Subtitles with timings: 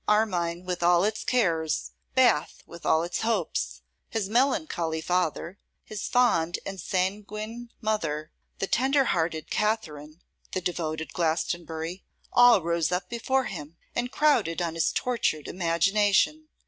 [0.07, 6.57] Armine with all its cares, Bath with all its hopes; his melancholy father, his fond
[6.65, 12.03] and sanguine mother, the tender hearted Katherine, the devoted Glastonbury,
[12.33, 16.47] all rose up before him, and crowded on his tortured imagination.